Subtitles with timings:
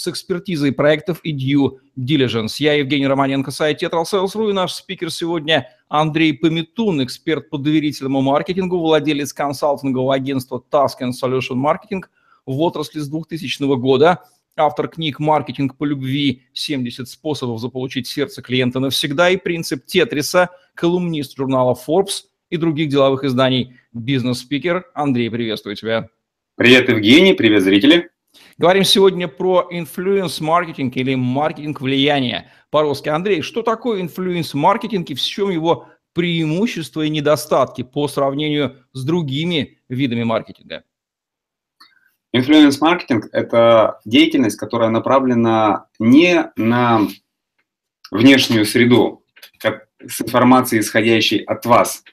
[0.00, 2.54] с экспертизой проектов и due diligence.
[2.58, 8.78] Я Евгений Романенко, сайт TetralSales.ru и наш спикер сегодня Андрей Пометун, эксперт по доверительному маркетингу,
[8.78, 12.02] владелец консалтингового агентства Task and Solution Marketing
[12.46, 14.24] в отрасли с 2000 года,
[14.56, 16.42] автор книг «Маркетинг по любви.
[16.54, 23.24] 70 способов заполучить сердце клиента навсегда» и «Принцип Тетриса», колумнист журнала Forbes и других деловых
[23.24, 24.86] изданий «Бизнес-спикер».
[24.94, 26.08] Андрей, приветствую тебя.
[26.56, 28.10] Привет, Евгений, привет, зрители.
[28.58, 32.52] Говорим сегодня про influence-маркетинг или маркетинг влияния.
[32.70, 39.04] По-русски, Андрей, что такое influence-маркетинг и в чем его преимущества и недостатки по сравнению с
[39.04, 40.84] другими видами маркетинга?
[42.32, 47.08] Инфлюенс-маркетинг– это деятельность, которая направлена не на
[48.10, 49.24] внешнюю среду,
[49.58, 52.04] как с информацией, исходящей от вас,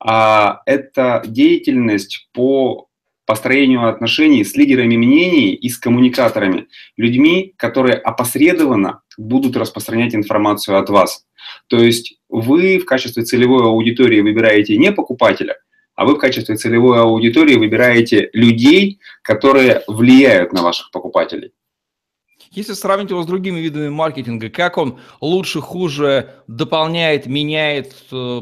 [0.00, 2.87] а это деятельность по
[3.28, 10.88] построению отношений с лидерами мнений и с коммуникаторами, людьми, которые опосредованно будут распространять информацию от
[10.88, 11.26] вас.
[11.66, 15.58] То есть вы в качестве целевой аудитории выбираете не покупателя,
[15.94, 21.52] а вы в качестве целевой аудитории выбираете людей, которые влияют на ваших покупателей.
[22.50, 28.40] Если сравнить его с другими видами маркетинга, как он лучше, хуже дополняет, меняет э,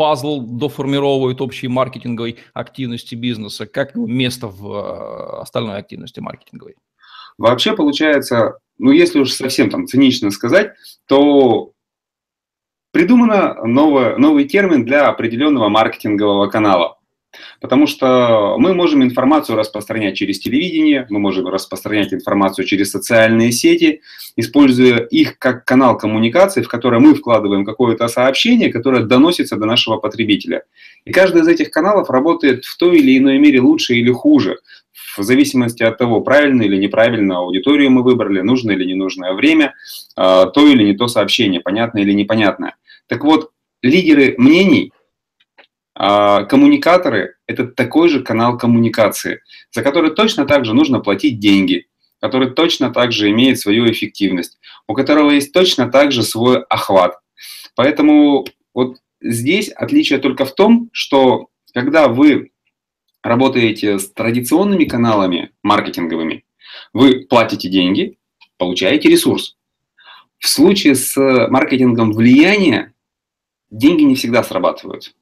[0.00, 3.66] пазл доформировывает общей маркетинговой активности бизнеса?
[3.66, 6.76] Как место в э, остальной активности маркетинговой?
[7.36, 10.72] Вообще получается, ну если уж совсем там цинично сказать,
[11.06, 11.72] то
[12.92, 16.96] придумано новое, новый термин для определенного маркетингового канала.
[17.60, 24.00] Потому что мы можем информацию распространять через телевидение, мы можем распространять информацию через социальные сети,
[24.36, 29.98] используя их как канал коммуникации, в который мы вкладываем какое-то сообщение, которое доносится до нашего
[29.98, 30.64] потребителя.
[31.04, 34.58] И каждый из этих каналов работает в той или иной мере лучше или хуже,
[35.16, 39.74] в зависимости от того, правильно или неправильно аудиторию мы выбрали, нужное или ненужное время,
[40.16, 42.76] а, то или не то сообщение, понятное или непонятное.
[43.06, 43.50] Так вот,
[43.82, 44.92] лидеры мнений–
[46.02, 51.88] а, коммуникаторы– это такой же канал коммуникации, за который точно так же нужно платить деньги,
[52.22, 57.18] который точно так же имеет свою эффективность, у которого есть точно так же свой охват.
[57.74, 62.52] Поэтому вот здесь отличие только в том, что когда вы
[63.22, 66.46] работаете с традиционными каналами маркетинговыми,
[66.94, 68.16] вы платите деньги,
[68.56, 69.58] получаете ресурс.
[70.38, 71.14] В случае с
[71.50, 72.94] маркетингом влияния
[73.70, 75.14] деньги не всегда срабатывают.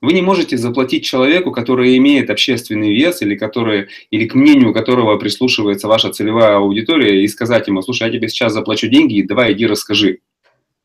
[0.00, 5.16] Вы не можете заплатить человеку, который имеет общественный вес или, который, или к мнению которого
[5.16, 9.52] прислушивается ваша целевая аудитория, и сказать ему, слушай, я тебе сейчас заплачу деньги, и давай
[9.52, 10.20] иди расскажи.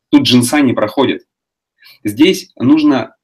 [0.09, 1.25] Тут джинса не проходит.
[2.03, 3.15] Здесь нужно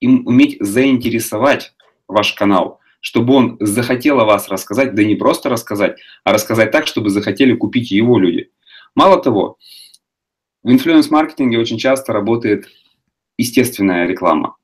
[0.00, 1.72] им уметь заинтересовать
[2.08, 6.86] ваш канал, чтобы он захотел о вас рассказать, да не просто рассказать, а рассказать так,
[6.86, 8.50] чтобы захотели купить его люди.
[8.94, 9.56] Мало того,
[10.64, 12.68] в инфлюенс-маркетинге очень часто работает
[13.36, 14.57] естественная реклама.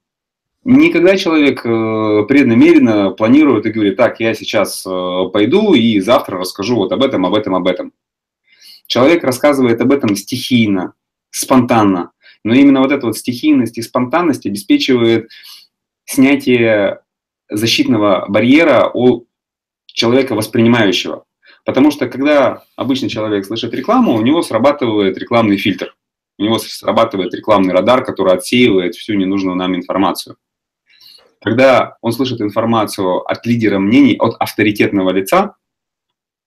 [0.64, 6.76] Никогда человек э, преднамеренно планирует и говорит, так, я сейчас э, пойду и завтра расскажу
[6.76, 7.92] вот об этом, об этом, об этом.
[8.86, 10.94] Человек рассказывает об этом стихийно,
[11.30, 12.12] спонтанно.
[12.44, 15.30] Но именно вот эта вот стихийность и спонтанность обеспечивает
[16.06, 17.00] снятие
[17.50, 19.26] защитного барьера у
[19.86, 21.24] человека воспринимающего.
[21.66, 25.94] Потому что когда обычный человек слышит рекламу, у него срабатывает рекламный фильтр.
[26.38, 30.36] У него срабатывает рекламный радар, который отсеивает всю ненужную нам информацию.
[31.44, 35.56] Когда он слышит информацию от лидера мнений, от авторитетного лица,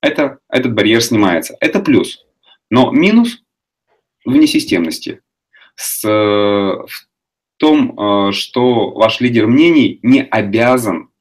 [0.02, 1.56] это, этот барьер снимается.
[1.60, 2.26] Это плюс.
[2.72, 3.44] Но минус
[4.26, 5.22] в несистемности.
[5.76, 6.88] С, в
[7.58, 11.12] том, э, что ваш лидер мнений не обязан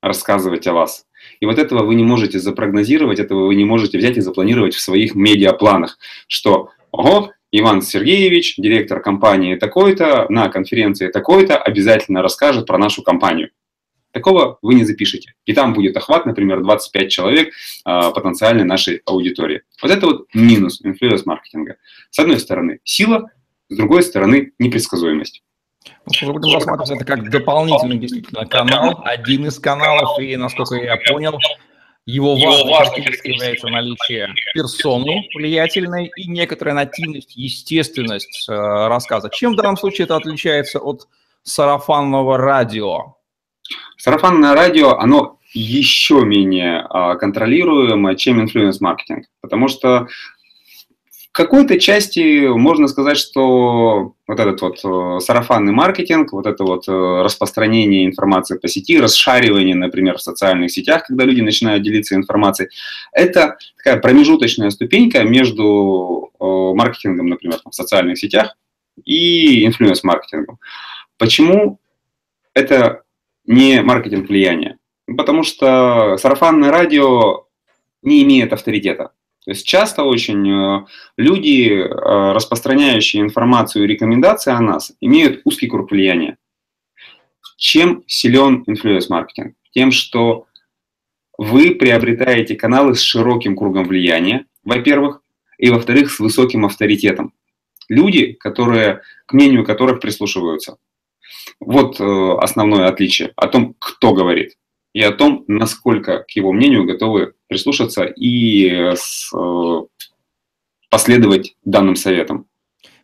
[0.00, 1.06] рассказывать о вас.
[1.40, 4.80] И вот этого вы не можете запрогнозировать, этого вы не можете взять и запланировать в
[4.80, 5.98] своих медиапланах,
[6.28, 13.50] что, ого, Иван Сергеевич, директор компании такой-то, на конференции такой-то обязательно расскажет про нашу компанию.
[14.10, 15.34] Такого вы не запишете.
[15.46, 19.62] И там будет охват, например, 25 человек э, потенциальной нашей аудитории.
[19.80, 21.76] Вот это вот минус инфлюенс-маркетинга.
[22.10, 23.30] С одной стороны сила,
[23.68, 25.44] с другой стороны непредсказуемость.
[26.22, 31.38] Ну, будем рассматривать это как дополнительный действительно канал, один из каналов, и, насколько я понял,
[32.06, 39.30] его важной является наличие персоны влиятельной и некоторая нативность, естественность э, рассказа.
[39.30, 41.08] Чем в данном случае это отличается от
[41.42, 43.16] сарафанного радио?
[43.96, 50.08] Сарафанное радио, оно еще менее а, контролируемо, чем инфлюенс-маркетинг, потому что
[51.34, 56.92] какой-то части можно сказать, что вот этот вот э, сарафанный маркетинг, вот это вот э,
[56.92, 62.68] распространение информации по сети, расшаривание, например, в социальных сетях, когда люди начинают делиться информацией,
[63.10, 68.56] это такая промежуточная ступенька между э, маркетингом, например, в социальных сетях
[69.04, 70.60] и инфлюенс-маркетингом.
[71.18, 71.80] Почему
[72.54, 73.02] это
[73.44, 74.78] не маркетинг влияния?
[75.04, 77.48] Потому что сарафанное радио
[78.02, 79.10] не имеет авторитета.
[79.44, 80.86] То есть часто очень э,
[81.18, 86.38] люди, э, распространяющие информацию и рекомендации о нас, имеют узкий круг влияния.
[87.58, 89.54] Чем силен инфлюенс-маркетинг?
[89.72, 90.46] Тем, что
[91.36, 95.20] вы приобретаете каналы с широким кругом влияния, во-первых,
[95.58, 97.34] и во-вторых, с высоким авторитетом.
[97.88, 100.78] Люди, которые, к мнению которых прислушиваются.
[101.60, 104.56] Вот э, основное отличие о том, кто говорит
[104.94, 109.80] и о том, насколько к его мнению готовы прислушаться и э, с, э,
[110.90, 112.46] последовать данным советам.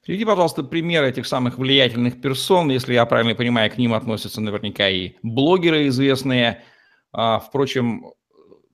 [0.05, 2.69] Приведи, пожалуйста, пример этих самых влиятельных персон.
[2.69, 6.65] Если я правильно понимаю, к ним относятся наверняка и блогеры известные.
[7.13, 8.07] А, впрочем,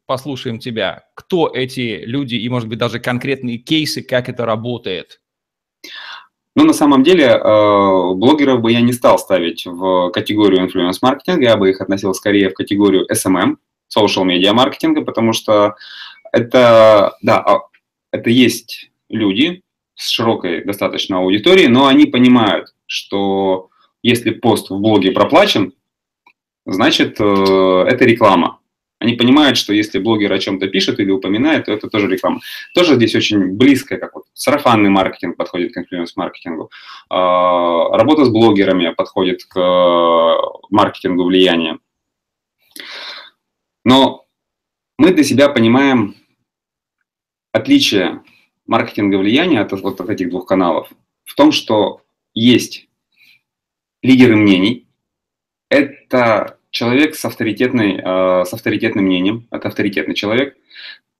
[0.06, 1.04] послушаем тебя.
[1.14, 5.20] Кто эти люди и, может быть, даже конкретные кейсы, как это работает?
[6.54, 11.56] Ну, на самом деле, э, блогеров бы я не стал ставить в категорию инфлюенс-маркетинга, я
[11.58, 13.56] бы их относил скорее в категорию SMM,
[13.94, 15.76] social media маркетинга, потому что
[16.32, 17.60] это, да, а,
[18.10, 19.62] это есть люди
[19.94, 23.70] с широкой достаточно аудиторией, но они понимают, что
[24.02, 25.72] если пост в блоге проплачен,
[26.66, 28.60] значит, э, это реклама.
[28.98, 32.40] Они понимают, что если блогер о чем-то пишет или упоминает, то это тоже реклама.
[32.74, 36.70] Тоже здесь очень близко, как вот сарафанный маркетинг подходит к инфлюенс-маркетингу.
[37.10, 40.34] А, работа с блогерами подходит к э,
[40.70, 41.78] маркетингу влияния.
[43.86, 44.26] Но
[44.98, 46.16] мы для себя понимаем
[47.52, 48.24] отличие
[48.66, 50.90] маркетинга влияния от, вот от этих двух каналов
[51.22, 52.02] в том, что
[52.34, 52.88] есть
[54.02, 54.88] лидеры мнений.
[55.70, 60.56] Это человек с, авторитетной, э, с авторитетным мнением, это авторитетный человек.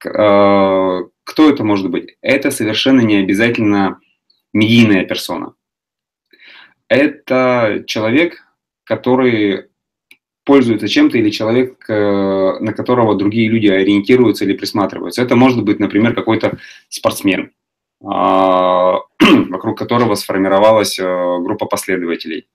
[0.05, 2.17] Э, кто это может быть?
[2.21, 4.01] Это совершенно не обязательно
[4.53, 5.55] медийная персона.
[6.89, 8.43] Это человек,
[8.83, 9.69] который
[10.47, 15.21] пользуется чем-то или человек, э, на которого другие люди ориентируются или присматриваются.
[15.21, 16.57] Это может быть, например, какой-то
[16.89, 17.51] спортсмен,
[18.01, 22.47] вокруг которого сформировалась группа последователей.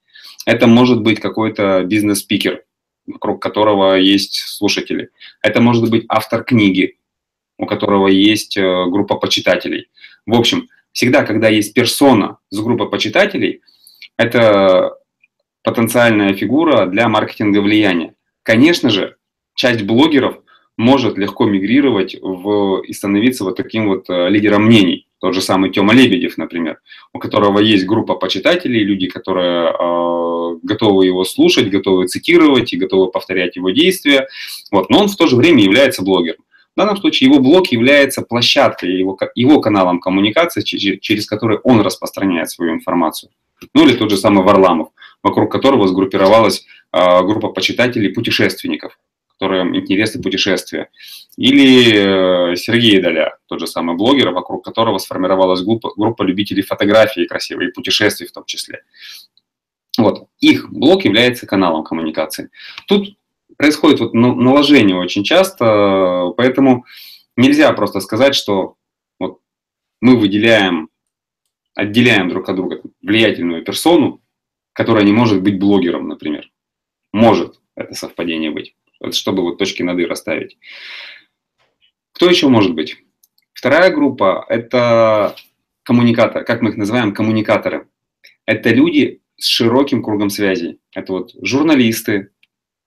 [0.45, 2.63] Это может быть какой-то бизнес-спикер,
[3.05, 5.09] вокруг которого есть слушатели.
[5.41, 6.97] Это может быть автор книги,
[7.57, 9.89] у которого есть э, группа почитателей.
[10.25, 13.61] В общем, всегда, когда есть персона с группой почитателей,
[14.17, 14.97] это
[15.63, 18.15] потенциальная фигура для маркетинга влияния.
[18.43, 19.15] Конечно же,
[19.55, 20.37] часть блогеров
[20.77, 25.07] может легко мигрировать в, и становиться вот таким вот э, лидером мнений.
[25.19, 26.79] Тот же самый Тёма Лебедев, например,
[27.13, 33.11] у которого есть группа почитателей, люди, которые э, готовы его слушать, готовы цитировать и готовы
[33.11, 34.27] повторять его действия.
[34.71, 34.89] Вот.
[34.89, 36.43] Но он в то же время является блогером.
[36.75, 41.81] В данном случае его блог является площадкой, его, его каналом коммуникации, через, через который он
[41.81, 43.29] распространяет свою информацию.
[43.73, 44.89] Ну или тот же самый Варламов,
[45.23, 48.97] вокруг которого сгруппировалась э, группа почитателей путешественников
[49.41, 50.91] которым интересны путешествия.
[51.35, 57.25] Или э, Сергей Доля, тот же самый блогер, вокруг которого сформировалась группа, группа любителей фотографии
[57.25, 58.83] красивой и путешествий в том числе.
[59.97, 60.27] Вот.
[60.41, 62.51] Их блог является каналом коммуникации.
[62.85, 63.17] Тут
[63.57, 66.85] происходит вот наложение очень часто, поэтому
[67.35, 68.75] нельзя просто сказать, что
[69.19, 69.39] вот
[70.01, 70.89] мы выделяем,
[71.75, 74.21] отделяем друг от друга влиятельную персону,
[74.73, 76.49] которая не может быть блогером, например.
[77.11, 78.75] Может это совпадение быть
[79.11, 80.57] чтобы вот точки над «и» расставить.
[82.13, 82.97] Кто еще может быть?
[83.53, 85.35] Вторая группа– это
[85.83, 87.87] коммуникаторы, как мы их называем, коммуникаторы.
[88.45, 90.79] Это люди с широким кругом связей.
[90.93, 92.29] Это вот журналисты,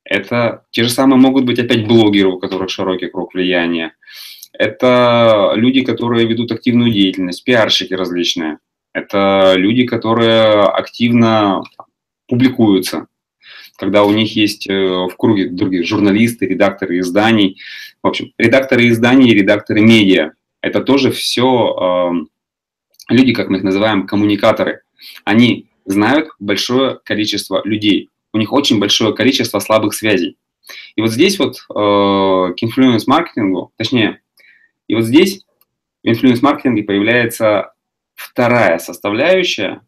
[0.05, 3.95] это те же самые могут быть опять блогеры, у которых широкий круг влияния.
[4.53, 8.59] Это люди, которые ведут активную деятельность, пиарщики различные.
[8.95, 11.63] Это люди, которые активно
[12.27, 13.07] публикуются
[13.77, 17.61] когда у них есть э, в круге других журналисты, редакторы изданий.
[18.03, 22.23] В общем, редакторы изданий и редакторы медиа– это тоже все
[23.11, 24.83] э, люди, как мы их называем, коммуникаторы.
[25.25, 28.11] Они знают большое количество людей.
[28.33, 30.37] У них очень большое количество слабых связей.
[30.97, 34.21] И вот здесь вот э, к инфлюенс-маркетингу, точнее,
[34.89, 35.45] и вот здесь
[36.03, 37.74] в инфлюенс-маркетинге появляется
[38.35, 39.83] вторая составляющая,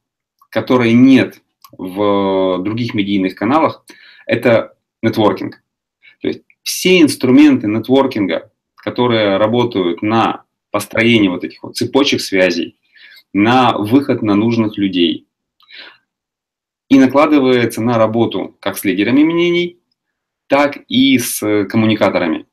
[0.51, 1.43] которой нет
[1.77, 3.85] в других медийных каналах,
[4.25, 5.63] это нетворкинг.
[6.63, 12.79] все инструменты нетворкинга, которые работают на построение вот этих вот цепочек связей,
[13.33, 15.27] на выход на нужных людей
[16.89, 19.81] и накладывается на работу как с лидерами мнений,
[20.47, 22.47] так и с коммуникаторами.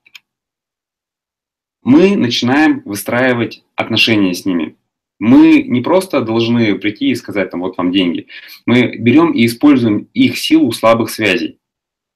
[1.83, 4.75] Мы начинаем выстраивать отношения с ними.
[5.25, 8.27] Мы не просто должны прийти и сказать, там, вот вам деньги.
[8.65, 11.59] Мы берем и используем их силу слабых связей.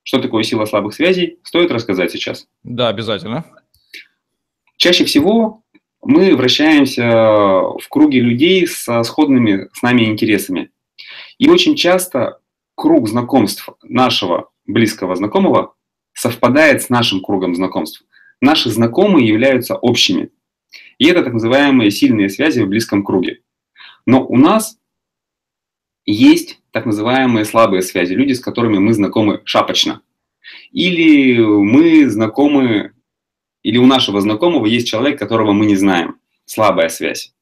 [0.03, 2.47] Что такое сила слабых связей, стоит рассказать сейчас.
[2.63, 3.45] Да, обязательно.
[4.75, 5.63] Чаще всего
[6.03, 10.71] мы вращаемся в круге людей со сходными с нами интересами.
[11.37, 12.39] И очень часто
[12.75, 15.75] круг знакомств нашего близкого знакомого
[16.13, 18.03] совпадает с нашим кругом знакомств.
[18.41, 20.29] Наши знакомые являются общими.
[20.97, 23.41] И это так называемые сильные связи в близком круге.
[24.05, 24.77] Но у нас
[26.05, 30.01] есть так называемые слабые связи, люди, с которыми мы знакомы шапочно.
[30.71, 32.93] Или мы знакомы,
[33.63, 36.15] или у нашего знакомого есть человек, которого мы не знаем.
[36.45, 37.33] Слабая связь.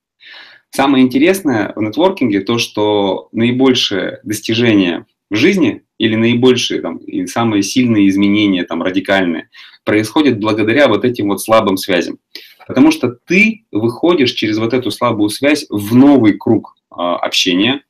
[0.71, 7.63] Самое интересное в нетворкинге то, что наибольшее достижение в жизни или наибольшие там, и самые
[7.63, 9.50] сильные изменения, там, радикальные,
[9.83, 12.19] происходят благодаря вот этим вот слабым связям.
[12.67, 17.84] Потому что ты выходишь через вот эту слабую связь в новый круг э, общения,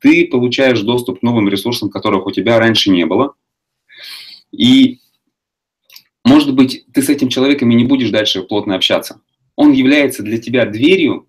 [0.00, 3.34] ты получаешь доступ к новым ресурсам, которых у тебя раньше не было.
[4.50, 4.98] И,
[6.24, 9.20] может быть, ты с этим человеком и не будешь дальше плотно общаться.
[9.56, 11.28] Он является для тебя дверью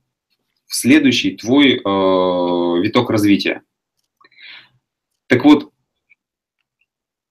[0.66, 3.62] в следующий твой э, виток развития.
[5.28, 5.72] Так вот,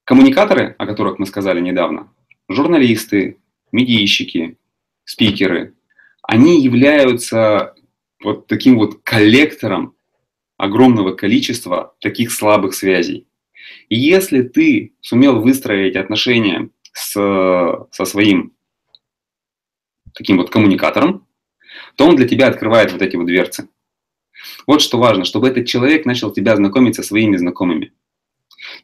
[0.04, 2.12] коммуникаторы, о которых мы сказали недавно,
[2.48, 3.38] журналисты,
[3.72, 4.56] медийщики,
[5.08, 5.74] спикеры,
[6.22, 7.74] они являются
[8.22, 9.94] вот таким вот коллектором
[10.58, 13.26] огромного количества таких слабых связей.
[13.88, 18.52] И если ты сумел выстроить отношения с, со своим
[20.12, 21.26] таким вот коммуникатором,
[21.96, 23.68] то он для тебя открывает вот эти вот дверцы.
[24.66, 27.92] Вот что важно, чтобы этот человек начал тебя знакомить со своими знакомыми.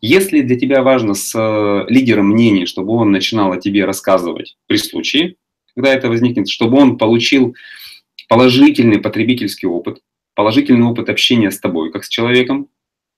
[0.01, 4.77] Если для тебя важно с э, лидером мнений, чтобы он начинал о тебе рассказывать при
[4.79, 5.37] случае,
[5.75, 7.55] когда это возникнет, чтобы он получил
[8.29, 10.01] положительный потребительский опыт,
[10.35, 12.69] положительный опыт общения с тобой, как с человеком,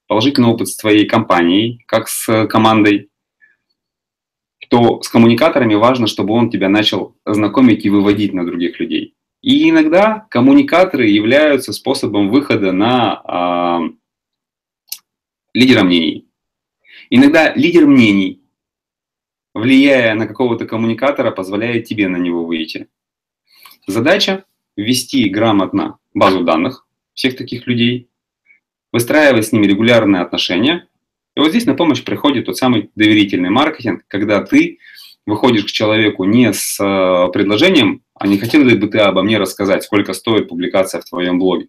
[0.06, 3.10] положительный опыт с твоей компанией, как с командой,
[4.68, 9.14] то с коммуникаторами важно, чтобы он тебя начал знакомить и выводить на других людей.
[9.42, 13.96] И иногда коммуникаторы являются способом выхода на э,
[15.54, 16.28] лидера мнений.
[17.10, 18.42] Иногда лидер мнений
[19.56, 22.88] влияя на какого-то коммуникатора, позволяет тебе на него выйти.
[23.86, 24.44] Задача–
[24.76, 28.10] ввести грамотно базу данных всех таких людей,
[28.92, 30.86] выстраивать с ними регулярные отношения.
[31.34, 34.78] И вот здесь на помощь приходит тот самый доверительный маркетинг, когда ты
[35.24, 39.38] выходишь к человеку не с э, предложением, а не хотел ли бы ты обо мне
[39.38, 41.68] рассказать, сколько стоит публикация в твоем блоге.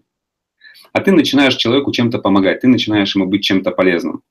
[0.93, 4.21] А ты начинаешь человеку чем-то помогать, ты начинаешь ему быть чем-то полезным.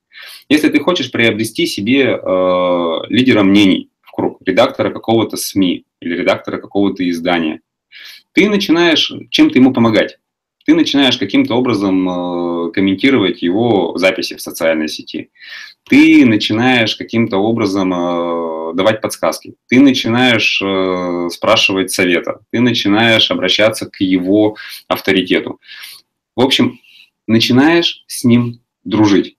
[0.49, 6.59] Если ты хочешь приобрести себе э, лидера мнений в круг, редактора какого-то СМИ или редактора
[6.59, 7.61] какого-то издания,
[8.33, 10.19] ты начинаешь чем-то ему помогать.
[10.67, 15.31] Ты начинаешь каким-то образом э, комментировать его записи в социальной сети.
[15.89, 19.55] Ты начинаешь каким-то образом э, давать подсказки.
[19.69, 22.41] Ты начинаешь э, спрашивать совета.
[22.51, 24.57] Ты начинаешь обращаться к его
[24.89, 25.61] авторитету.
[26.37, 26.79] В общем,
[27.27, 29.37] начинаешь с ним дружить.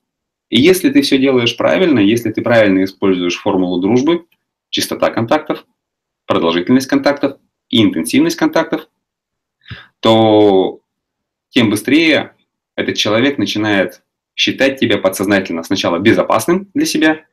[0.49, 4.25] И если ты все делаешь правильно, если ты правильно используешь формулу дружбы,
[4.69, 5.65] частота контактов,
[6.25, 7.37] продолжительность контактов
[7.69, 8.87] и интенсивность контактов,
[9.99, 10.81] то
[11.49, 12.33] тем быстрее
[12.75, 14.01] этот человек начинает
[14.35, 17.25] считать тебя подсознательно сначала безопасным для себя,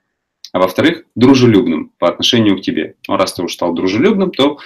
[0.53, 2.97] а во-вторых, дружелюбным по отношению к тебе.
[3.09, 4.59] Но раз ты уж стал дружелюбным, то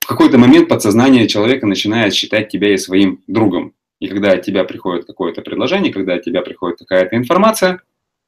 [0.00, 3.74] в какой-то момент подсознание человека начинает считать тебя и своим другом.
[4.00, 7.82] И когда от тебя приходит какое-то предложение, когда от тебя приходит какая-то информация,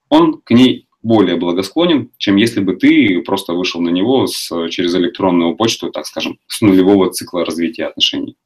[0.08, 4.94] он к ней более благосклонен, чем если бы ты просто вышел на него с, через
[4.94, 8.36] электронную почту, так скажем, с нулевого цикла развития отношений.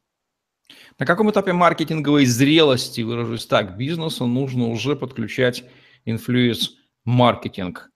[0.99, 5.65] На каком этапе маркетинговой зрелости, выражусь так, бизнесу нужно уже подключать
[6.05, 7.91] инфлюенс-маркетинг?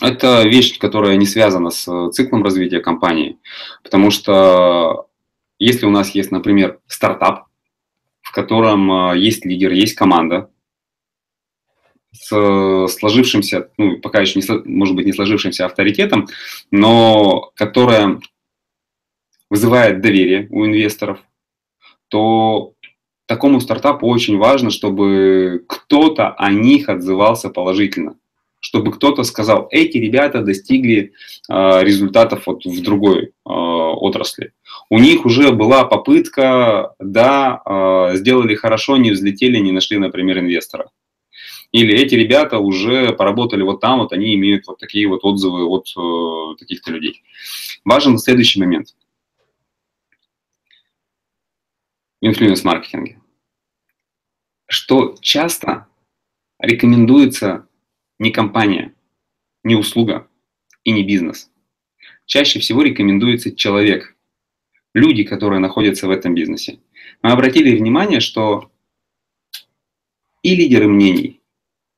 [0.00, 3.38] Это вещь, которая не связана с циклом развития компании,
[3.82, 5.08] потому что
[5.58, 7.48] если у нас есть, например, стартап,
[8.32, 10.50] в котором а, есть лидер, есть команда,
[12.12, 16.28] с сложившимся, ну, пока еще не, может быть, не сложившимся авторитетом,
[16.70, 18.20] но которая
[19.50, 21.20] вызывает доверие у инвесторов,
[22.08, 22.72] то
[23.26, 28.16] такому стартапу очень важно, чтобы кто-то о них отзывался положительно.
[28.60, 31.12] чтобы кто-то сказал, эти ребята достигли
[31.50, 34.52] э, результатов вот в другой э, отрасли.
[34.92, 40.90] У них уже была попытка, да, э, сделали хорошо, не взлетели, не нашли, например, инвестора.
[41.70, 45.86] Или эти ребята уже поработали вот там, вот они имеют вот такие вот отзывы от
[45.96, 47.22] э, таких-то людей.
[47.86, 48.94] Важен следующий момент.
[52.20, 53.18] Инфлюенс-маркетинге.
[54.66, 55.86] Что часто
[56.58, 57.66] рекомендуется
[58.18, 58.94] не компания,
[59.64, 60.28] не услуга
[60.84, 61.50] и не бизнес.
[62.26, 64.14] Чаще всего рекомендуется человек,
[64.94, 66.78] люди, которые находятся в этом бизнесе.
[67.22, 68.70] Мы обратили внимание, что
[70.42, 71.40] и лидеры мнений,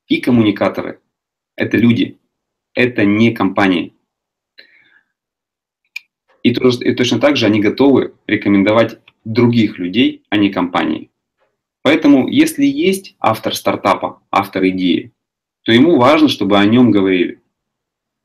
[0.07, 1.01] и коммуникаторы–
[1.57, 2.19] это люди,
[2.75, 3.95] это не компании.
[6.43, 11.11] И, и точно так же они готовы рекомендовать других людей, а не компании.
[11.83, 15.13] Поэтому, если есть автор стартапа, автор идеи,
[15.63, 17.41] то ему важно, чтобы о нем говорили.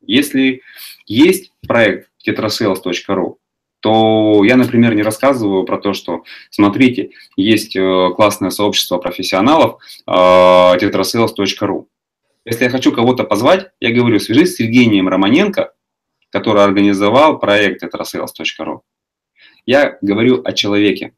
[0.02, 0.62] Если
[1.06, 3.38] есть проект tetrasales.ru,
[3.80, 10.12] то я, например, не рассказываю про то, что, смотрите, есть э, классное сообщество профессионалов э,
[10.12, 11.86] tetrasales.ru.
[12.46, 15.74] Если я хочу кого-то позвать, я говорю, свяжись с Евгением Романенко,
[16.30, 18.82] который организовал проект tetrasales.ru.
[19.66, 21.14] Я говорю о человеке.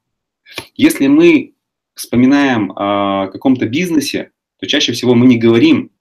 [0.75, 1.53] Если мы
[1.95, 5.91] вспоминаем о каком-то бизнесе, то чаще всего мы не говорим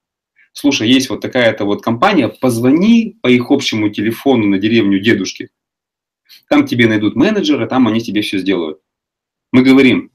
[0.52, 5.50] слушай, есть вот такая-то вот компания, позвони по их общему телефону на деревню дедушки.
[6.48, 8.80] Там тебе найдут менеджера, там они тебе все сделают.
[9.52, 10.12] Мы говорим,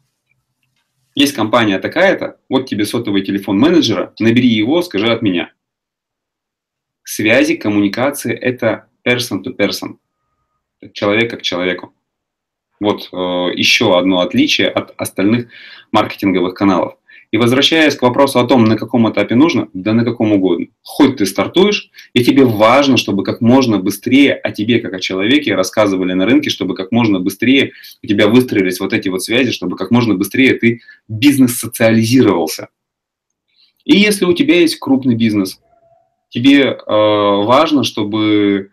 [1.15, 5.53] есть компания такая-то, вот тебе сотовый телефон менеджера, набери его, скажи от меня.
[7.03, 9.97] Связи, коммуникации– это person to person,
[10.93, 11.93] человек к человеку.
[12.79, 13.15] Вот э,
[13.55, 15.49] еще одно отличие от остальных
[15.91, 16.97] маркетинговых каналов.
[17.35, 20.67] И возвращаясь к вопросу о том, на каком этапе нужно, да на каком угодно.
[20.81, 25.53] Хоть ты стартуешь, и тебе важно, чтобы как можно быстрее о тебе, как о человеке,
[25.53, 29.75] рассказывали на рынке, чтобы как можно быстрее у тебя выстроились вот эти вот связи, чтобы
[29.75, 32.69] как можно быстрее ты бизнес социализировался.
[33.83, 35.59] И если у тебя есть крупный бизнес,
[36.29, 38.69] тебе э, важно, чтобы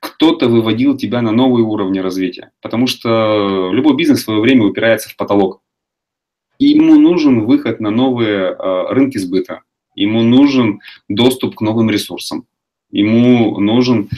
[0.00, 2.52] кто-то выводил тебя на новые уровни развития.
[2.62, 5.62] Потому что любой бизнес в свое время упирается в потолок.
[6.58, 9.62] И ему нужен выход на новые э, рынки сбыта,
[9.94, 12.46] ему нужен доступ к новым ресурсам,
[12.90, 14.08] ему нужен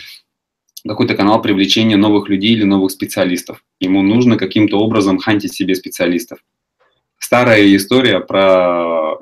[0.86, 3.62] какой-то канал привлечения новых людей или новых специалистов.
[3.78, 6.38] Ему нужно каким-то образом хантить себе специалистов.
[7.18, 9.18] Старая история про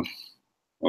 [0.81, 0.87] э,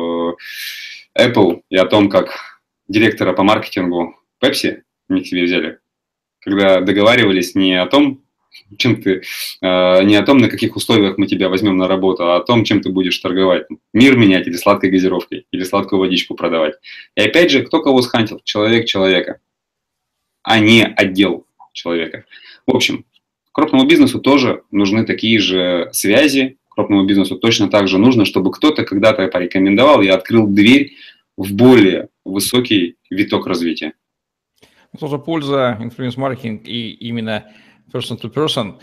[1.18, 5.80] Apple и о том, как директора по маркетингу Pepsi к себе взяли,
[6.40, 8.22] когда договаривались не о том,
[8.78, 9.22] чем ты,
[9.62, 12.64] э, не о том, на каких условиях мы тебя возьмем на работу, а о том,
[12.64, 13.66] чем ты будешь торговать.
[13.94, 16.76] Мир менять или сладкой газировкой, или сладкую водичку продавать.
[17.16, 18.42] И опять же, кто кого схантил?
[18.44, 19.40] Человек человека,
[20.44, 22.26] а не отдел человека.
[22.66, 23.06] В общем,
[23.52, 28.84] крупному бизнесу тоже нужны такие же связи, крупному бизнесу точно так же нужно, чтобы кто-то
[28.84, 30.94] когда-то порекомендовал и открыл дверь
[31.38, 33.94] в более высокий виток развития.
[35.00, 37.46] Тоже польза инфлюенс-маркетинг и именно
[37.92, 38.80] person to person.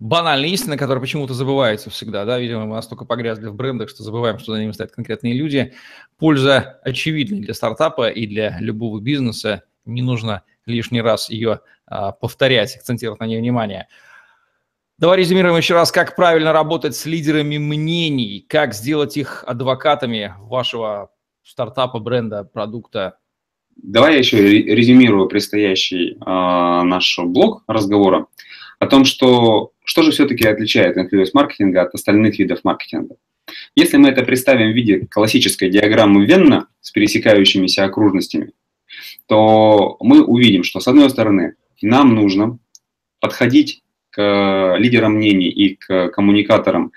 [0.00, 4.38] Банальная истина, которая почему-то забывается всегда, да, видимо, мы настолько погрязли в брендах, что забываем,
[4.38, 5.72] что за ними стоят конкретные люди.
[6.18, 12.76] Польза очевидна для стартапа и для любого бизнеса, не нужно лишний раз ее а, повторять,
[12.76, 13.88] акцентировать на нее внимание.
[14.98, 21.10] Давай резюмируем еще раз, как правильно работать с лидерами мнений, как сделать их адвокатами вашего
[21.42, 23.18] стартапа, бренда, продукта.
[23.76, 26.16] Давай я еще резюмирую предстоящий э,
[26.82, 28.26] наш блок разговора
[28.78, 33.16] о том, что что же все-таки отличает инфлюенс-маркетинга от остальных видов маркетинга.
[33.74, 38.52] Если мы это представим в виде классической диаграммы Венна с пересекающимися окружностями,
[39.26, 42.58] то мы увидим, что с одной стороны нам нужно
[43.20, 46.92] подходить к лидерам мнений и к коммуникаторам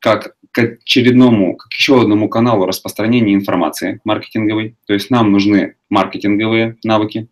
[0.00, 4.76] как к очередному, как еще одному каналу распространения информации маркетинговой.
[4.86, 7.28] То есть нам нужны маркетинговые навыки,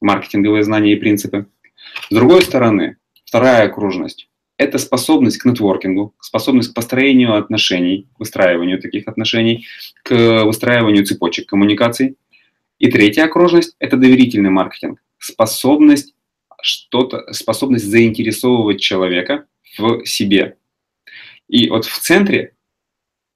[0.00, 1.46] маркетинговые знания и принципы.
[2.08, 2.96] С другой стороны,
[3.30, 9.68] Вторая окружность– это способность к нетворкингу, способность к построению отношений, выстраиванию таких отношений,
[10.02, 12.16] к выстраиванию цепочек коммуникаций.
[12.80, 16.12] И третья окружность– это доверительный маркетинг, способность
[16.60, 19.46] что-то, способность заинтересовывать человека
[19.78, 20.56] в себе.
[21.46, 22.54] И вот в центре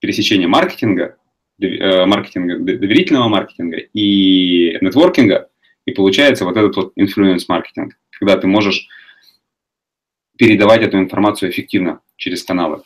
[0.01, 1.15] пересечения маркетинга,
[1.61, 5.47] э, маркетинга, доверительного маркетинга и нетворкинга,
[5.85, 8.89] и получается вот этот вот инфлюенс-маркетинг, когда ты можешь
[10.37, 12.83] передавать эту информацию эффективно через каналы.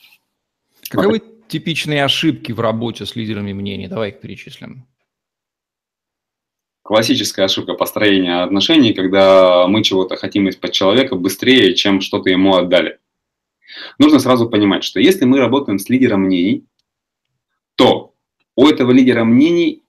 [0.90, 3.88] Каковы типичные ошибки в работе с лидерами мнений?
[3.88, 4.88] Давай их перечислим.
[6.84, 13.00] классическая ошибка построения отношений, когда мы чего-то хотим из-под человека быстрее, чем что-то ему отдали.
[14.00, 16.66] Нужно сразу понимать, что если мы работаем с лидером мнений,
[17.76, 18.16] то
[18.56, 19.84] у этого лидера мнений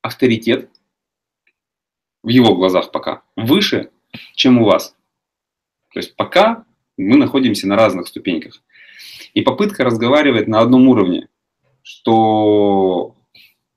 [0.00, 0.70] авторитет
[2.22, 3.90] в его глазах пока выше,
[4.34, 4.96] чем у вас.
[5.92, 6.64] То есть пока
[7.00, 8.62] мы находимся на разных ступеньках.
[9.34, 11.28] И попытка разговаривать на одном уровне,
[11.82, 13.14] что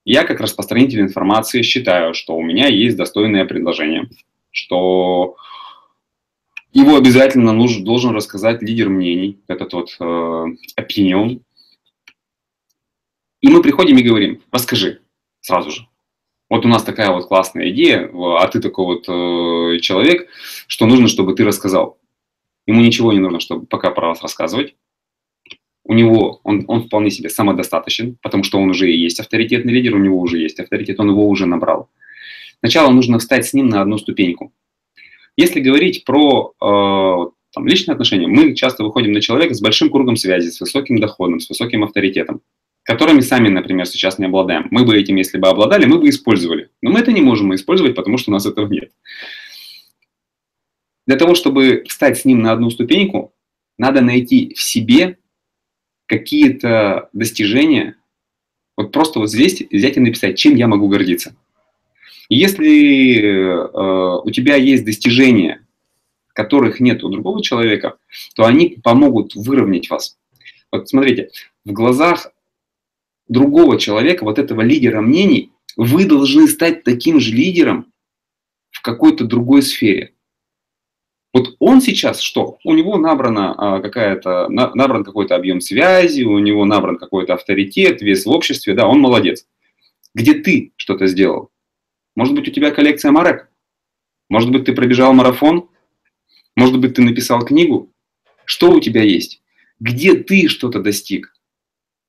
[0.06, 4.10] я как распространитель информации считаю, что у меня есть достойное предложение,
[4.52, 5.36] что
[6.74, 10.46] его обязательно нужен, должен рассказать лидер мнений, этот вот э.
[13.42, 15.02] И мы приходим и говорим, расскажи
[15.42, 15.88] сразу же.
[16.50, 20.30] Вот у нас такая вот классная идея, а ты такой вот э, человек,
[20.68, 21.98] что нужно, чтобы ты рассказал.
[22.66, 24.76] Ему ничего не нужно, чтобы пока про вас рассказывать.
[25.86, 29.96] У него, он, он вполне себе самодостаточен, потому что он уже и есть авторитетный лидер,
[29.96, 31.90] у него уже есть авторитет, он его уже набрал.
[32.60, 34.54] Сначала нужно встать с ним на одну ступеньку.
[35.36, 40.16] Если говорить про э, там, личные отношения, мы часто выходим на человека с большим кругом
[40.16, 42.42] связи, с высоким доходом, с высоким авторитетом,
[42.84, 44.68] которыми сами, например, сейчас не обладаем.
[44.72, 46.70] Мы бы этим, если бы обладали, мы бы использовали.
[46.82, 48.92] Но мы это не можем использовать, потому что у нас этого нет.
[51.06, 53.34] Для того, чтобы встать с ним на одну ступеньку,
[53.78, 55.18] надо найти в себе
[56.06, 57.96] какие-то достижения,
[58.78, 61.36] вот просто вот здесь взять и написать, чем я могу гордиться.
[62.30, 65.66] Если э, у тебя есть достижения,
[66.34, 67.98] которых нет у другого человека,
[68.36, 70.18] то они помогут выровнять вас.
[70.72, 71.30] Вот смотрите,
[71.64, 72.32] в глазах
[73.28, 77.92] другого человека, вот этого лидера мнений, вы должны стать таким же лидером
[78.72, 80.13] в какой-то другой сфере.
[81.34, 82.60] Вот он сейчас что?
[82.64, 88.26] У него набрана какая-то, на, набран какой-то объем связи, у него набран какой-то авторитет, вес
[88.26, 89.48] в обществе, да, он молодец.
[90.14, 91.50] Где ты что-то сделал?
[92.16, 93.50] Может быть, у тебя коллекция марок?
[94.30, 95.70] Может быть, ты пробежал марафон?
[96.56, 97.92] Может быть, ты написал книгу?
[98.46, 99.42] Что у тебя есть?
[99.80, 101.34] Где ты что-то достиг?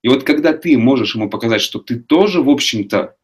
[0.02, 3.16] И вот когда ты можешь ему показать, что ты тоже, в общем-то,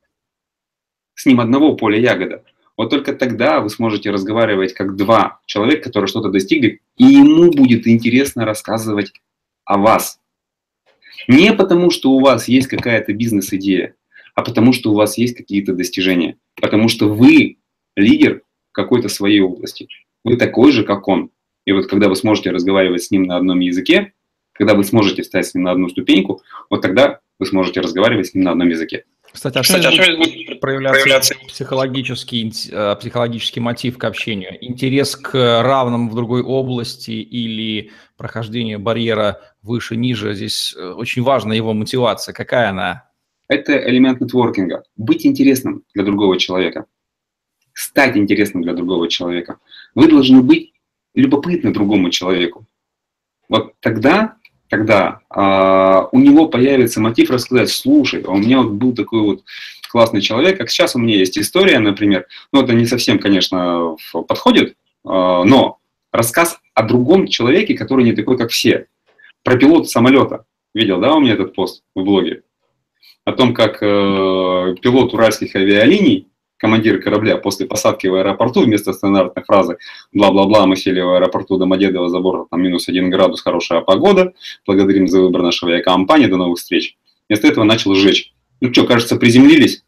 [1.15, 2.43] с ним одного поля ягода,
[2.77, 7.87] вот только тогда вы сможете разговаривать как два человека, которые что-то достигли, и ему будет
[7.87, 9.13] интересно рассказывать
[9.65, 10.21] о вас.
[11.29, 13.95] Не потому, что у вас есть какая-то бизнес-идея,
[14.35, 16.39] а потому, что у вас есть какие-то достижения.
[16.61, 17.59] Потому что вы
[17.97, 19.89] лидер какой-то своей области.
[20.25, 21.31] Вы такой же, как он.
[21.67, 24.13] И вот когда вы сможете разговаривать с ним на одном языке,
[24.53, 28.35] когда вы сможете встать с ним на одну ступеньку, вот тогда вы сможете разговаривать с
[28.35, 29.05] ним на одном языке.
[29.33, 34.57] Кстати, а Кстати, что будет проявляться, проявляться психологический, э, психологический мотив к общению?
[34.61, 40.35] Интерес к равным в другой области или прохождение барьера выше-ниже?
[40.35, 42.33] Здесь э, очень важна его мотивация.
[42.33, 43.09] Какая она?
[43.49, 44.83] Это элемент нетворкинга.
[44.97, 46.87] Быть интересным для другого человека.
[47.73, 49.59] Стать интересным для другого человека.
[49.95, 50.73] Вы должны быть
[51.15, 52.67] любопытны другому человеку.
[53.49, 54.37] Вот тогда
[54.71, 59.43] когда а, у него появится мотив рассказать, слушай, а у меня вот был такой вот
[59.91, 63.97] классный человек, как сейчас у меня есть история, например, ну это не совсем, конечно,
[64.29, 65.79] подходит, а, но
[66.13, 68.87] рассказ о другом человеке, который не такой, как все,
[69.43, 70.45] про пилота самолета.
[70.73, 72.43] Видел, да, у меня этот пост в блоге?
[73.25, 76.29] О том, как э, пилот уральских авиалиний
[76.61, 79.79] командир корабля после посадки в аэропорту вместо стандартной фразы
[80.13, 84.35] «бла-бла-бла, мы сели в аэропорту Домодедово, за бортом там минус один градус, хорошая погода,
[84.67, 86.97] благодарим за выбор нашего авиакомпании, до новых встреч».
[87.29, 88.35] Вместо этого начал сжечь.
[88.61, 89.85] Ну что, кажется, приземлились?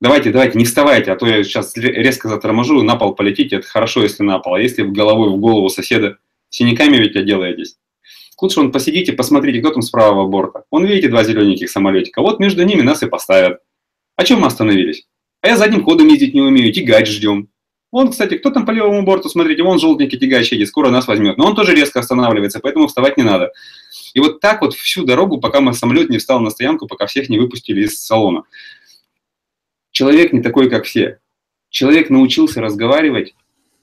[0.00, 4.02] Давайте, давайте, не вставайте, а то я сейчас резко заторможу, на пол полетите, это хорошо,
[4.02, 4.54] если на пол.
[4.54, 7.76] А если головой в голову соседа, синяками ведь оделаетесь.
[8.40, 10.64] Лучше он посидите, посмотрите, кто там с правого борта.
[10.70, 12.22] Вон, видите, два зелененьких самолетика.
[12.22, 13.60] Вот между ними нас и поставят.
[14.16, 15.06] А чем мы остановились?
[15.40, 17.48] А я задним ходом ездить не умею, тягач ждем.
[17.92, 21.38] Вон, кстати, кто там по левому борту, смотрите, вон желтенький тягач едет, скоро нас возьмет.
[21.38, 23.52] Но он тоже резко останавливается, поэтому вставать не надо.
[24.14, 27.28] И вот так вот всю дорогу, пока мы самолет не встал на стоянку, пока всех
[27.28, 28.44] не выпустили из салона.
[29.90, 31.18] Человек не такой, как все.
[31.68, 33.34] Человек научился разговаривать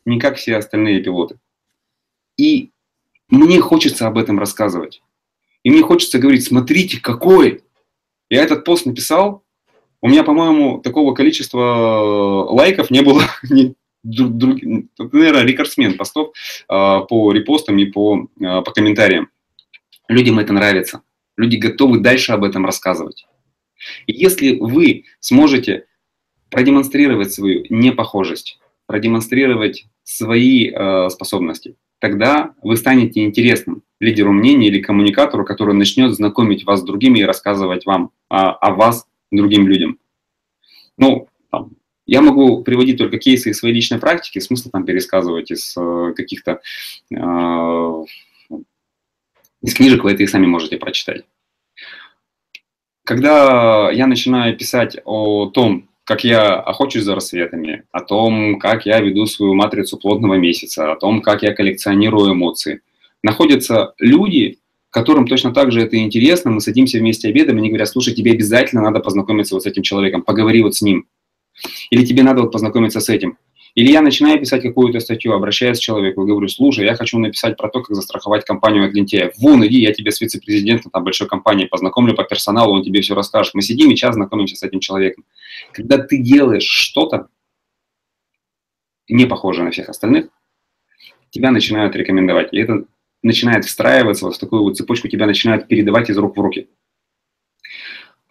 [0.06, 1.38] не как все остальные пилоты.
[2.38, 2.72] И
[3.30, 5.02] мне хочется об этом рассказывать.
[5.64, 7.64] И мне хочется говорить, смотрите, какой.
[8.30, 9.44] Я этот пост написал,
[10.02, 13.24] у меня, по-моему, такого количества э, лайков не было
[14.04, 14.60] друг,
[15.12, 16.34] наверное, рекордсмен постов э,
[16.68, 19.30] по репостам и по, э, по комментариям.
[20.08, 21.02] Людям это нравится.
[21.36, 23.28] Люди готовы дальше об этом рассказывать.
[24.08, 25.86] Если вы сможете
[26.50, 35.44] продемонстрировать свою непохожесть, продемонстрировать свои э, способности, тогда вы станете интересным лидеру мнения или коммуникатору,
[35.44, 40.00] который начнет знакомить вас с другими и рассказывать вам о, о вас другим людям.
[40.98, 41.72] Ну, там,
[42.06, 46.62] Я могу приводить только кейсы из своей личной практики, смысл там пересказывать из э, каких-то
[47.12, 48.06] э,
[49.62, 51.26] из книжек, вы это и сами можете прочитать.
[53.04, 59.00] Когда я начинаю писать о том, как я охочусь за рассветами, о том, как я
[59.00, 62.82] веду свою матрицу плотного месяца, о том, как я коллекционирую эмоции,
[63.24, 64.60] находятся люди,
[64.98, 68.32] которым точно так же это интересно, мы садимся вместе обедаем, и они говорят, слушай, тебе
[68.32, 71.06] обязательно надо познакомиться вот с этим человеком, поговори вот с ним.
[71.92, 73.38] Или тебе надо вот познакомиться с этим.
[73.76, 77.70] Или я начинаю писать какую-то статью, обращаюсь к человеку говорю, слушай, я хочу написать про
[77.70, 79.34] то, как застраховать компанию от лентяев.
[79.38, 83.14] Вон, иди, я тебе с вице-президентом там большой компании познакомлю по персоналу, он тебе все
[83.14, 83.54] расскажет.
[83.54, 85.26] Мы сидим и час знакомимся с этим человеком.
[85.74, 87.28] Когда ты делаешь что-то,
[89.08, 90.30] не похожее на всех остальных,
[91.30, 92.52] тебя начинают рекомендовать.
[92.54, 92.86] И это
[93.24, 96.70] начинает встраиваться вот в такую вот цепочку, тебя начинают передавать из рук в руки.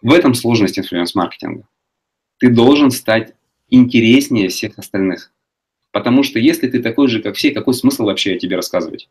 [0.01, 1.67] В этом сложность инфлюенс-маркетинга.
[2.37, 3.33] Ты должен стать
[3.69, 5.33] интереснее всех остальных.
[5.91, 9.09] Потому что если ты такой же, как все, какой смысл вообще о тебе рассказывать?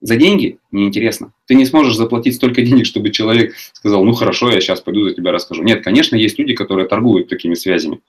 [0.00, 1.32] За деньги неинтересно.
[1.46, 5.14] Ты не сможешь заплатить столько денег, чтобы человек сказал, ну хорошо, я сейчас пойду за
[5.14, 5.64] тебя расскажу.
[5.64, 8.00] Нет, конечно, есть люди, которые торгуют такими связями.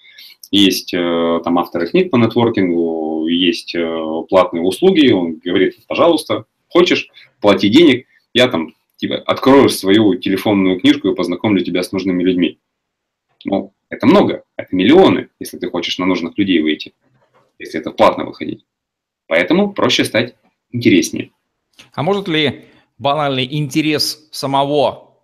[0.51, 7.09] Есть э, там авторы книг по нетворкингу, есть э, платные услуги, он говорит, пожалуйста, хочешь,
[7.41, 12.59] плати денег, я там типа, открою свою телефонную книжку и познакомлю тебя с нужными людьми.
[13.45, 16.93] Ну, это много, это миллионы, если ты хочешь на нужных людей выйти,
[17.57, 18.65] если это платно выходить.
[19.27, 20.35] Поэтому проще стать
[20.71, 21.31] интереснее.
[21.93, 22.65] А может ли
[22.97, 25.17] банальный интерес самого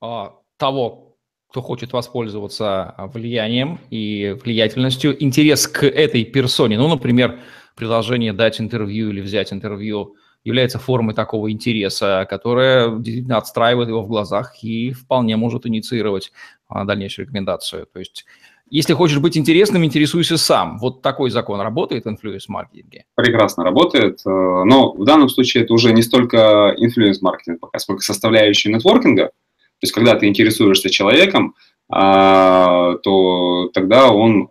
[0.00, 1.16] а, того,
[1.50, 7.40] кто хочет воспользоваться влиянием и влиятельностью, интерес к этой персоне, ну, например,
[7.74, 14.08] предложение дать интервью или взять интервью является формой такого интереса, которая действительно отстраивает его в
[14.08, 16.32] глазах и вполне может инициировать
[16.68, 17.86] а, дальнейшую рекомендацию.
[17.86, 18.24] То есть
[18.70, 20.78] если хочешь быть интересным, интересуйся сам.
[20.78, 23.04] Вот такой закон работает в influence-маркетинге?
[23.14, 28.72] Прекрасно работает, э, но в данном случае это уже не столько influence-маркетинг пока, сколько составляющая
[28.72, 29.26] нетворкинга.
[29.26, 31.54] То есть когда ты интересуешься человеком,
[31.90, 34.50] а, то тогда он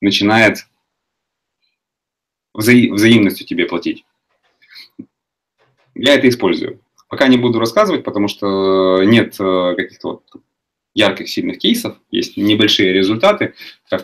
[0.00, 0.66] начинает
[2.54, 4.04] вза взаимностью тебе платить.
[5.94, 6.80] Я это использую.
[7.08, 10.22] Пока не буду рассказывать, потому что нет э, каких-то вот
[10.94, 13.54] ярких, сильных кейсов, есть небольшие результаты,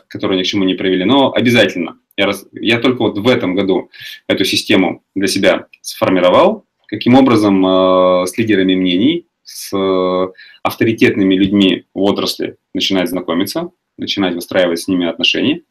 [0.09, 1.99] которые ни к чему не привели, но обязательно.
[2.17, 3.91] Я, раз, я только вот в этом году
[4.29, 11.87] эту систему для себя сформировал, каким образом э, с лидерами мнений, с э, авторитетными людьми
[11.95, 15.63] в отрасли начинать знакомиться, начинать выстраивать с ними отношения.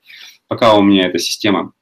[0.47, 1.73] Пока у меня эта система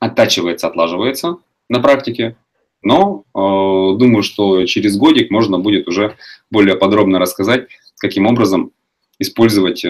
[0.00, 2.36] оттачивается, отлаживается на практике,
[2.82, 6.16] но э, думаю, что через годик можно будет уже
[6.50, 7.68] более подробно рассказать,
[8.02, 8.72] каким образом
[9.20, 9.88] использовать э,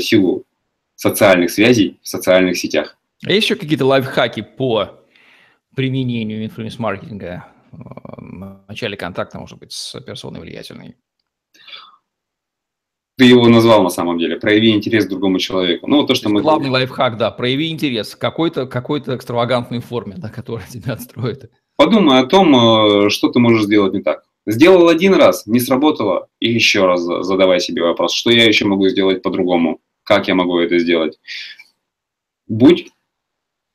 [0.00, 0.44] силу
[0.96, 2.98] социальных связей в социальных сетях.
[3.24, 5.00] А есть еще какие-то лайфхаки по
[5.74, 10.96] применению инфлюенс-маркетинга э, в начале контакта, может быть, с персоной влиятельной?
[13.16, 14.36] Ты его назвал на самом деле.
[14.36, 15.86] Прояви интерес к другому человеку.
[15.86, 16.42] Ну, то, что мы...
[16.42, 17.30] Главный лайфхак, да.
[17.30, 21.50] Прояви интерес в какой-то какой экстравагантной форме, да, которая тебя отстроит.
[21.76, 24.24] Подумай о том, э, что ты можешь сделать не так.
[24.46, 28.88] Сделал один раз, не сработало, и еще раз задавай себе вопрос, что я еще могу
[28.88, 31.18] сделать по-другому, как я могу это сделать.
[32.48, 32.88] Будь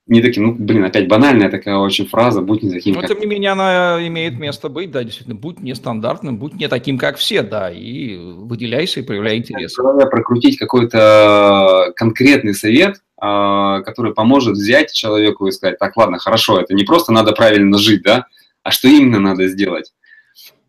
[0.08, 3.10] не таким, ну, блин, опять банальная такая очень фраза, будь не таким, Но, как...
[3.10, 7.17] тем не менее, она имеет место быть, да, действительно, будь нестандартным, будь не таким, как
[7.17, 9.75] все, да, и выделяйся и проявляй интерес.
[9.75, 16.73] Прокрутить какой-то конкретный совет, а, который поможет взять человеку и сказать, так, ладно, хорошо, это
[16.73, 18.27] не просто надо правильно жить, да,
[18.63, 19.91] а что именно надо сделать.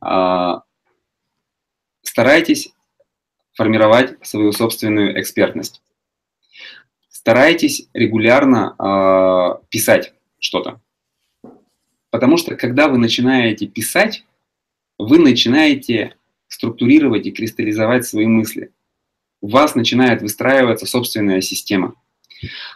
[0.01, 0.63] А,
[2.03, 2.73] старайтесь
[3.55, 5.83] формировать свою собственную экспертность.
[7.11, 10.81] Старайтесь регулярно э, писать что-то.
[12.11, 14.25] Потому что когда вы начинаете писать,
[14.99, 16.15] вы начинаете
[16.47, 18.73] структурировать и кристаллизовать свои мысли.
[19.41, 21.95] У вас начинает выстраиваться собственная система.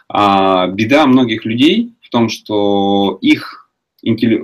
[0.07, 4.43] А, беда многих людей в том, что их интелли...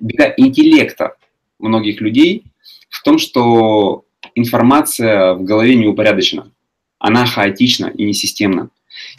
[0.00, 1.16] беда интеллекта
[1.60, 2.44] многих людей
[2.88, 6.52] в том, что информация в голове не упорядочена.
[6.98, 8.70] Она хаотична и несистемна.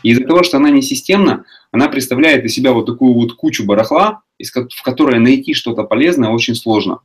[0.04, 4.22] И из-за того, что она несистемна, она представляет из себя вот такую вот кучу барахла,
[4.40, 7.00] в которой найти что-то полезное очень сложно.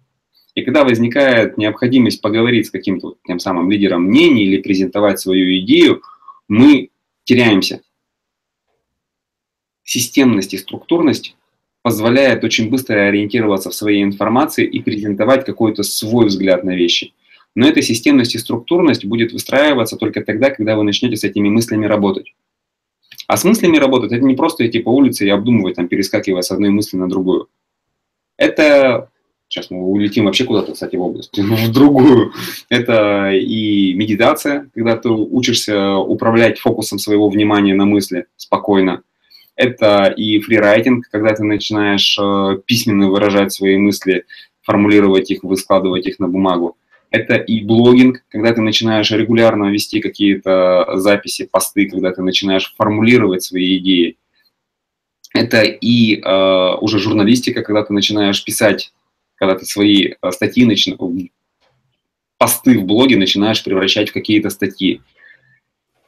[0.55, 6.03] И когда возникает необходимость поговорить с каким-то тем самым лидером мнений или презентовать свою идею,
[6.49, 6.91] мы
[7.25, 7.83] теряемся.
[9.85, 11.37] Системность и структурность
[11.87, 17.13] позволяет очень быстро ориентироваться в своей информации и презентовать какой-то свой взгляд на вещи.
[17.55, 21.87] Но эта системность и структурность будет выстраиваться только тогда, когда вы начнете с этими мыслями
[21.87, 22.35] работать.
[23.29, 26.51] А с мыслями работать– это не просто идти по улице и обдумывать, там, перескакивая с
[26.51, 27.47] одной мысли на другую.
[28.37, 29.11] Это,
[29.47, 32.33] сейчас мы улетим вообще куда-то, кстати, в область, в другую.
[32.69, 39.05] Это и медитация, когда ты учишься управлять фокусом своего внимания на мысли спокойно.
[39.57, 44.27] Это и фрирайтинг, когда ты начинаешь э, письменно выражать свои мысли,
[44.63, 46.77] формулировать их, выскладывать их на бумагу.
[47.11, 53.43] Это и блогинг, когда ты начинаешь регулярно вести какие-то записи, посты, когда ты начинаешь формулировать
[53.43, 54.19] свои идеи.
[55.33, 58.93] Это и э, уже журналистика, когда ты начинаешь писать,
[59.37, 60.97] когда ты свои э, статьи, начи...
[62.37, 65.01] посты в блоге начинаешь превращать в какие-то статьи.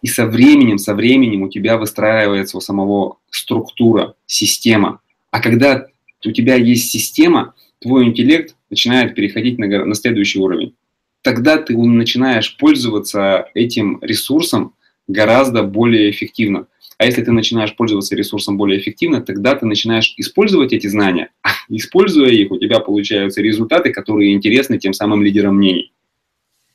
[0.02, 5.00] И со временем, со временем у тебя выстраивается у самого структура, система.
[5.30, 5.86] А когда
[6.24, 10.74] у тебя есть система, твой интеллект начинает переходить на, на следующий уровень
[11.22, 14.74] тогда ты начинаешь пользоваться этим ресурсом
[15.06, 16.66] гораздо более эффективно.
[16.96, 21.30] А если ты начинаешь пользоваться ресурсом более эффективно, тогда ты начинаешь использовать эти знания.
[21.68, 25.92] Используя их, у тебя получаются результаты, которые интересны тем самым лидерам мнений.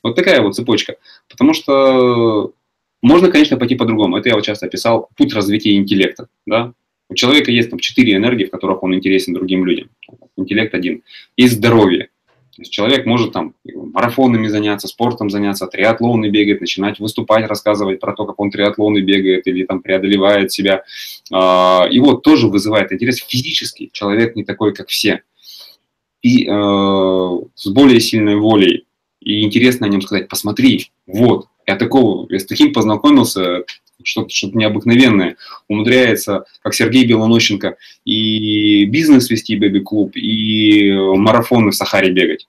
[0.01, 0.97] Вот такая вот цепочка.
[1.29, 2.53] Потому что
[3.03, 4.17] можно, конечно, пойти по-другому.
[4.17, 6.27] Это я вот часто описал путь развития интеллекта.
[6.45, 6.73] Да?
[7.09, 9.89] У человека есть там четыре энергии, в которых он интересен другим людям.
[10.37, 11.03] Интеллект один.
[11.35, 12.09] Есть здоровье.
[12.55, 18.13] То есть человек может там марафонами заняться, спортом заняться, триатлоны бегать, начинать выступать, рассказывать про
[18.13, 20.83] то, как он триатлоны бегает или там преодолевает себя.
[21.31, 23.89] А, и вот тоже вызывает интерес физически.
[23.91, 25.23] Человек не такой, как все.
[26.21, 26.49] И э,
[27.55, 28.85] с более сильной волей.
[29.19, 33.63] И интересно о нем сказать, посмотри, вот, я такого, я с таким познакомился,
[34.03, 35.37] что-то что необыкновенное.
[35.67, 42.47] Умудряется, как Сергей Белонощенко, и бизнес вести, бэби-клуб, и марафоны в Сахаре бегать.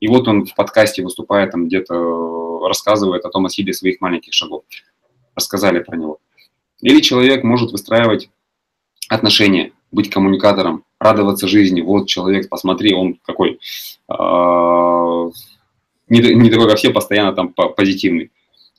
[0.00, 4.32] И вот он в подкасте выступает, там где-то рассказывает о том, о силе своих маленьких
[4.32, 4.64] шагов.
[5.34, 6.18] Рассказали про него.
[6.82, 8.28] Или человек может выстраивать
[9.08, 11.80] отношения, быть коммуникатором, радоваться жизни.
[11.80, 13.58] Вот человек, посмотри, он какой.
[14.08, 15.30] А,
[16.08, 18.30] не, такой, как все, постоянно там позитивный.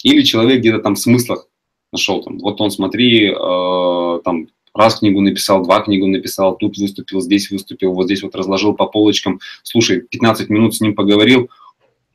[0.04, 1.48] Или человек где-то там в смыслах
[1.92, 7.22] нашел там, вот он, смотри, э, там, раз книгу написал, два книгу написал, тут выступил,
[7.22, 11.50] здесь выступил, вот здесь вот разложил по полочкам, слушай, 15 минут с ним поговорил,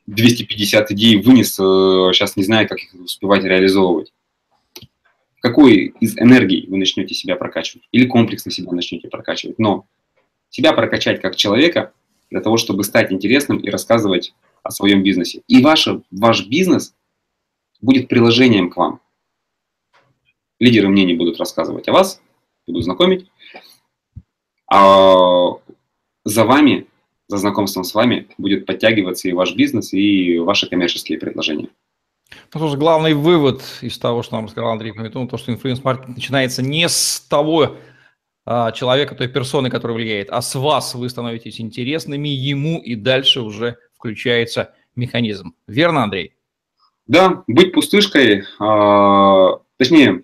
[0.07, 4.13] 250 идей вынес, э, сейчас не знаю, как их успевать реализовывать.
[5.39, 7.87] Какой из энергий вы начнете себя прокачивать?
[7.91, 9.59] Или комплексно себя начнете прокачивать?
[9.59, 9.85] Но
[10.49, 11.91] себя прокачать как человека
[12.29, 15.41] для того, чтобы стать интересным и рассказывать о своем бизнесе.
[15.47, 16.93] И ваш, ваш бизнес
[17.83, 19.01] будет приложением к вам.
[20.59, 22.21] Лидеры мнений будут рассказывать о вас,
[22.65, 23.29] будут знакомить.
[24.71, 25.51] А
[26.23, 26.87] за вами,
[27.27, 31.67] за знакомством с вами будет подтягиваться и ваш бизнес, и ваши коммерческие предложения.
[32.53, 36.63] Ну что главный вывод из того, что нам сказал Андрей Пометун, то, что инфлюенс-маркетинг начинается
[36.63, 37.75] не с того
[38.45, 43.41] а, человека, той персоны, которая влияет, а с вас вы становитесь интересными ему, и дальше
[43.41, 45.53] уже включается механизм.
[45.67, 46.33] Верно, Андрей?
[47.05, 50.23] Да, быть пустышкой, а, точнее,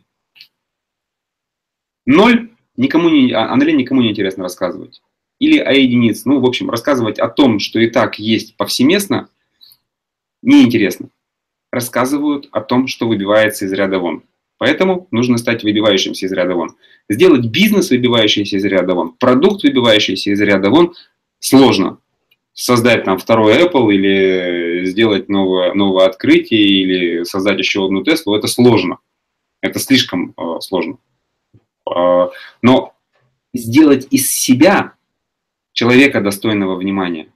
[2.09, 5.03] Ноль никому не, о нуле никому не интересно рассказывать.
[5.37, 6.23] Или о единице.
[6.25, 9.29] Ну, в общем, рассказывать о том, что и так есть повсеместно,
[10.41, 11.09] неинтересно.
[11.71, 14.23] Рассказывают о том, что выбивается из ряда вон.
[14.57, 16.75] Поэтому нужно стать выбивающимся из ряда вон.
[17.07, 20.95] Сделать бизнес, выбивающийся из ряда вон, продукт, выбивающийся из ряда вон,
[21.37, 21.99] сложно.
[22.61, 28.47] Создать там второй Apple или сделать новое, новое открытие или создать еще одну Теслу, это
[28.47, 28.97] сложно.
[29.61, 30.97] Это слишком э, сложно.
[31.89, 32.97] А, но
[33.53, 34.95] сделать из себя
[35.71, 37.31] человека достойного внимания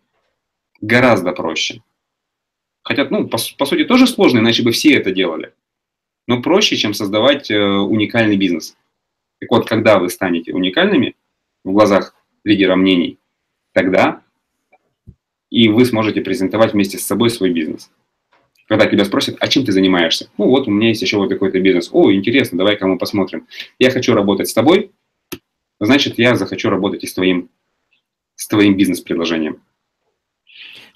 [0.82, 1.82] гораздо проще.
[2.84, 5.54] Хотя, ну, по, по сути, тоже сложно, иначе бы все это делали.
[6.28, 8.76] Но проще, чем создавать э, уникальный бизнес.
[9.40, 11.16] Так вот, когда вы станете уникальными
[11.64, 13.20] в глазах лидера мнений,
[13.72, 14.23] тогда
[15.54, 17.92] и вы сможете презентовать вместе с собой свой бизнес.
[18.68, 20.28] Когда тебя спросят, а чем ты занимаешься?
[20.40, 21.90] Ну вот, у меня есть еще вот такой-то бизнес.
[21.92, 23.46] О, интересно, давай-ка мы посмотрим.
[23.78, 24.92] Я хочу работать с тобой,
[25.80, 27.52] значит, я захочу работать и с твоим,
[28.34, 29.62] с твоим бизнес-предложением.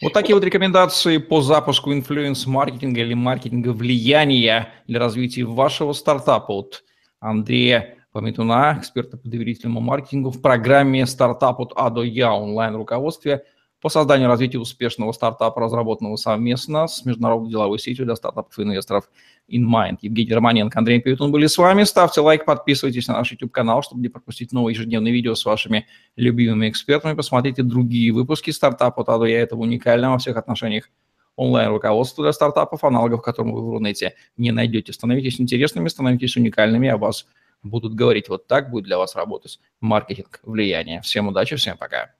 [0.01, 6.83] Вот такие вот рекомендации по запуску инфлюенс-маркетинга или маркетинга влияния для развития вашего стартапа от
[7.19, 13.43] Андрея Пометуна, эксперта по доверительному маркетингу в программе «Стартап от А до Я» онлайн-руководстве–
[13.81, 18.63] по созданию и развитию успешного стартапа, разработанного совместно с международной деловой сетью для стартапов и
[18.63, 19.09] инвесторов
[19.49, 19.99] InMind.
[20.01, 21.83] Евгений Романенко, Андрей Певитун были с вами.
[21.83, 26.69] Ставьте лайк, подписывайтесь на наш YouTube-канал, чтобы не пропустить новые ежедневные видео с вашими любимыми
[26.69, 27.13] экспертами.
[27.13, 29.03] Посмотрите другие выпуски стартапа.
[29.03, 30.89] Тогда я этого уникального во всех отношениях
[31.35, 34.91] онлайн-руководство для стартапов, аналогов которым вы в Рунете не найдете.
[34.91, 37.27] Становитесь интересными, становитесь уникальными, о вас
[37.63, 38.27] будут говорить.
[38.27, 41.01] Вот так будет для вас работать маркетинг влияния.
[41.01, 42.13] Всем удачи, всем пока.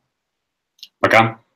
[1.00, 1.47] Пока.